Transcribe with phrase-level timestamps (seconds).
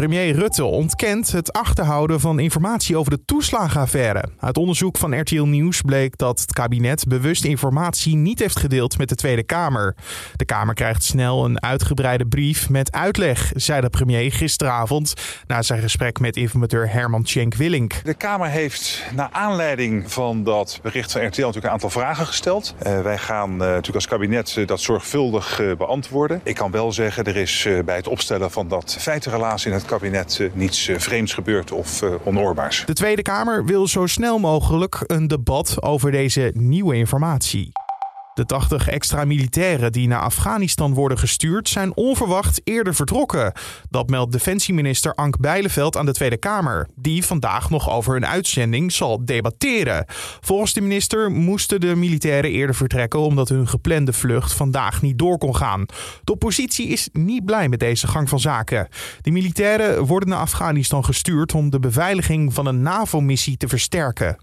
[0.00, 4.24] Premier Rutte ontkent het achterhouden van informatie over de toeslagenaffaire.
[4.38, 9.08] Uit onderzoek van RTL Nieuws bleek dat het kabinet bewust informatie niet heeft gedeeld met
[9.08, 9.96] de Tweede Kamer.
[10.36, 15.14] De Kamer krijgt snel een uitgebreide brief met uitleg, zei de premier gisteravond
[15.46, 18.04] na zijn gesprek met informateur Herman Schenk-Willink.
[18.04, 22.74] De Kamer heeft naar aanleiding van dat bericht van RTL natuurlijk een aantal vragen gesteld.
[22.86, 26.40] Uh, wij gaan uh, natuurlijk als kabinet uh, dat zorgvuldig beantwoorden.
[26.44, 30.50] Ik kan wel zeggen, er is bij het opstellen van dat feitenrelaas in het kabinet
[30.52, 32.82] niets vreemds gebeurd of onoorbaars.
[32.86, 37.72] De Tweede Kamer wil zo snel mogelijk een debat over deze nieuwe informatie.
[38.34, 43.52] De 80 extra militairen die naar Afghanistan worden gestuurd zijn onverwacht eerder vertrokken.
[43.88, 48.92] Dat meldt defensieminister Ank Bijleveld aan de Tweede Kamer, die vandaag nog over hun uitzending
[48.92, 50.04] zal debatteren.
[50.40, 55.38] Volgens de minister moesten de militairen eerder vertrekken omdat hun geplande vlucht vandaag niet door
[55.38, 55.86] kon gaan.
[56.24, 58.88] De oppositie is niet blij met deze gang van zaken.
[59.20, 64.36] De militairen worden naar Afghanistan gestuurd om de beveiliging van een NAVO-missie te versterken.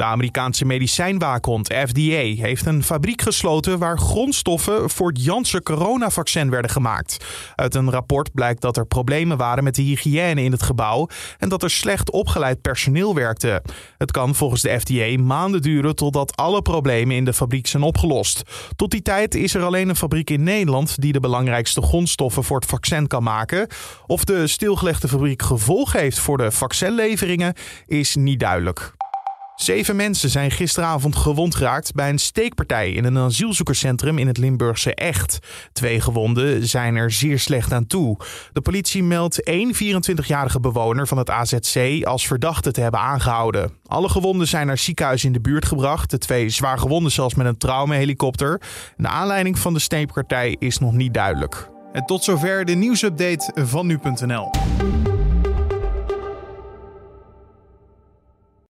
[0.00, 6.70] De Amerikaanse medicijnwaakhond FDA heeft een fabriek gesloten waar grondstoffen voor het Janssen coronavaccin werden
[6.70, 7.24] gemaakt.
[7.54, 11.48] Uit een rapport blijkt dat er problemen waren met de hygiëne in het gebouw en
[11.48, 13.62] dat er slecht opgeleid personeel werkte.
[13.98, 18.42] Het kan volgens de FDA maanden duren totdat alle problemen in de fabriek zijn opgelost.
[18.76, 22.56] Tot die tijd is er alleen een fabriek in Nederland die de belangrijkste grondstoffen voor
[22.56, 23.66] het vaccin kan maken.
[24.06, 27.54] Of de stilgelegde fabriek gevolg heeft voor de vaccinleveringen
[27.86, 28.98] is niet duidelijk.
[29.60, 34.94] Zeven mensen zijn gisteravond gewond geraakt bij een steekpartij in een asielzoekerscentrum in het Limburgse
[34.94, 35.38] Echt.
[35.72, 38.16] Twee gewonden zijn er zeer slecht aan toe.
[38.52, 43.72] De politie meldt één 24-jarige bewoner van het AZC als verdachte te hebben aangehouden.
[43.86, 46.10] Alle gewonden zijn naar ziekenhuis in de buurt gebracht.
[46.10, 48.60] De twee zwaar gewonden zelfs met een traumahelikopter.
[48.96, 51.70] De aanleiding van de steekpartij is nog niet duidelijk.
[51.92, 54.50] En tot zover de nieuwsupdate van nu.nl.